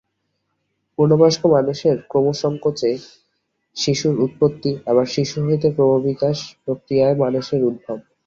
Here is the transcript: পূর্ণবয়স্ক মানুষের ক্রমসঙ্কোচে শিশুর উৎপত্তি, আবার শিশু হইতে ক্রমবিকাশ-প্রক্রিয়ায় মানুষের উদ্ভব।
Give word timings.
পূর্ণবয়স্ক 0.97 1.43
মানুষের 1.55 1.95
ক্রমসঙ্কোচে 2.09 2.91
শিশুর 3.77 4.15
উৎপত্তি, 4.25 4.71
আবার 4.87 5.05
শিশু 5.07 5.37
হইতে 5.45 5.67
ক্রমবিকাশ-প্রক্রিয়ায় 5.75 7.15
মানুষের 7.23 7.61
উদ্ভব। 7.63 7.97